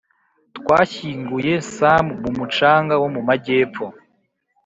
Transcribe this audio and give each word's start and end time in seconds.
twashyinguye 0.57 1.53
sam 1.75 2.05
mu 2.21 2.31
mucanga 2.37 2.93
wo 3.01 3.07
mu 3.15 3.21
majyepfo 3.27 3.85